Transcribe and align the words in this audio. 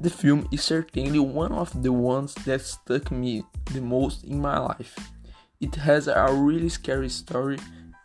The 0.00 0.10
film 0.10 0.48
is 0.52 0.62
certainly 0.62 1.18
one 1.18 1.50
of 1.50 1.82
the 1.82 1.92
ones 1.92 2.32
that 2.46 2.60
stuck 2.60 3.10
me 3.10 3.42
the 3.72 3.80
most 3.80 4.22
in 4.22 4.40
my 4.40 4.56
life. 4.56 4.96
It 5.60 5.74
has 5.74 6.06
a 6.06 6.32
really 6.32 6.68
scary 6.68 7.08
story 7.08 7.58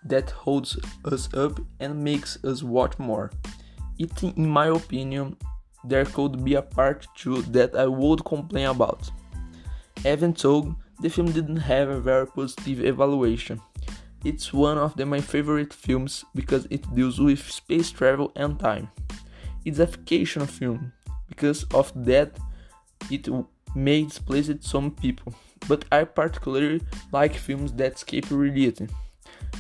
that 0.06 0.32
holds 0.32 0.76
us 1.06 1.32
up 1.36 1.60
and 1.80 2.04
makes 2.04 2.44
us 2.44 2.64
watch 2.64 2.98
more. 2.98 3.30
It, 4.00 4.24
in 4.24 4.50
my 4.50 4.68
opinion, 4.68 5.38
there 5.84 6.06
could 6.06 6.44
be 6.44 6.56
a 6.56 6.64
part 6.64 7.06
2 7.16 7.44
that 7.54 7.76
I 7.76 7.86
would 7.86 8.26
complain 8.26 8.66
about. 8.66 9.12
Even 10.04 10.36
so, 10.36 10.76
the 11.00 11.12
film 11.12 11.32
didn't 11.32 11.58
have 11.58 11.90
a 11.90 12.00
very 12.00 12.26
positive 12.26 12.84
evaluation. 12.84 13.62
It's 14.26 14.52
one 14.52 14.80
of 14.80 14.96
the, 14.96 15.06
my 15.06 15.22
favorite 15.22 15.72
films 15.72 16.26
because 16.34 16.66
it 16.72 16.92
deals 16.96 17.20
with 17.20 17.52
space 17.52 17.92
travel 17.92 18.32
and 18.36 18.60
time. 18.60 18.90
It's 19.64 19.78
a 19.78 19.86
fiction 19.86 20.48
film 20.48 20.92
because 21.34 21.64
of 21.74 21.92
that 21.96 22.38
it 23.10 23.28
may 23.76 24.04
displease 24.04 24.52
some 24.62 24.92
people, 24.92 25.34
but 25.68 25.84
I 25.92 26.04
particularly 26.04 26.82
like 27.12 27.36
films 27.36 27.74
that 27.74 27.96
escape 27.96 28.30
reality. 28.30 28.88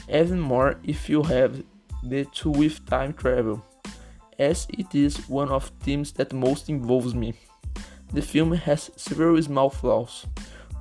Even 0.07 0.39
more 0.39 0.75
if 0.83 1.09
you 1.09 1.23
have 1.23 1.63
the 2.03 2.25
two 2.25 2.51
with 2.51 2.85
time 2.85 3.13
travel, 3.13 3.65
as 4.37 4.67
it 4.69 4.93
is 4.93 5.17
one 5.27 5.49
of 5.49 5.71
themes 5.79 6.11
that 6.13 6.33
most 6.33 6.69
involves 6.69 7.15
me. 7.15 7.33
The 8.13 8.21
film 8.21 8.51
has 8.51 8.91
several 8.95 9.41
small 9.41 9.69
flaws, 9.69 10.27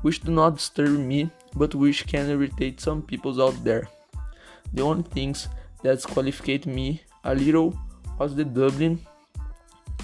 which 0.03 0.21
do 0.21 0.31
not 0.33 0.57
disturb 0.57 0.99
me, 0.99 1.31
but 1.57 1.75
which 1.75 2.07
can 2.07 2.29
irritate 2.29 2.81
some 2.81 3.01
people 3.01 3.41
out 3.43 3.65
there. 3.65 3.89
The 4.75 4.83
only 4.83 5.05
things 5.05 5.49
that 5.83 5.95
disqualified 5.95 6.67
me 6.67 7.03
a 7.25 7.35
little 7.35 7.79
was 8.19 8.35
the 8.35 8.45
dubbing 8.45 9.07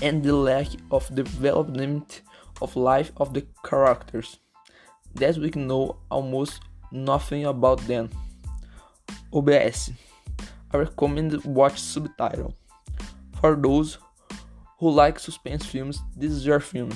and 0.02 0.22
the 0.22 0.34
lack 0.34 0.68
of 0.90 1.12
development 1.14 2.22
of 2.60 2.76
life 2.76 3.12
of 3.16 3.34
the 3.34 3.46
characters. 3.64 4.38
That 5.14 5.36
we 5.36 5.50
know 5.50 5.96
almost 6.10 6.60
nothing 6.92 7.44
about 7.44 7.80
them. 7.86 8.10
OBS. 9.32 9.90
I 10.72 10.76
recommend 10.76 11.44
watch 11.44 11.80
subtitle. 11.80 12.54
For 13.40 13.56
those 13.56 13.98
who 14.78 14.90
like 14.90 15.18
suspense 15.18 15.64
films, 15.64 16.00
this 16.16 16.30
is 16.30 16.46
your 16.46 16.60
film. 16.60 16.90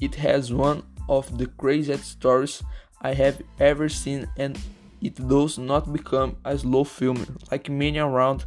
It 0.00 0.14
has 0.14 0.52
one 0.52 0.82
of 1.08 1.36
the 1.38 1.46
craziest 1.46 2.04
stories 2.04 2.62
I 3.02 3.14
have 3.14 3.42
ever 3.58 3.88
seen 3.88 4.28
and 4.36 4.58
it 5.00 5.16
does 5.28 5.58
not 5.58 5.92
become 5.92 6.36
a 6.44 6.56
slow 6.58 6.84
film 6.84 7.38
like 7.50 7.68
many 7.68 7.98
around 7.98 8.44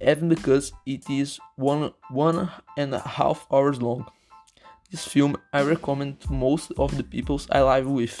even 0.00 0.28
because 0.28 0.72
it 0.86 1.08
is 1.10 1.38
one 1.56 1.92
one 2.10 2.50
and 2.76 2.94
a 2.94 3.00
half 3.00 3.46
hours 3.52 3.80
long. 3.82 4.06
This 4.90 5.06
film 5.06 5.36
I 5.52 5.62
recommend 5.62 6.20
to 6.20 6.32
most 6.32 6.72
of 6.76 6.96
the 6.96 7.04
people 7.04 7.40
I 7.50 7.62
live 7.62 7.86
with. 7.86 8.20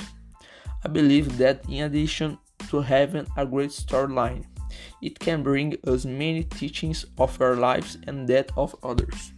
I 0.84 0.88
believe 0.88 1.38
that 1.38 1.64
in 1.68 1.84
addition 1.84 2.38
to 2.68 2.80
having 2.80 3.26
a 3.36 3.44
great 3.44 3.70
storyline, 3.70 4.44
it 5.02 5.18
can 5.18 5.42
bring 5.42 5.76
us 5.86 6.04
many 6.04 6.44
teachings 6.44 7.04
of 7.18 7.40
our 7.40 7.56
lives 7.56 7.98
and 8.06 8.28
that 8.28 8.52
of 8.56 8.74
others. 8.82 9.32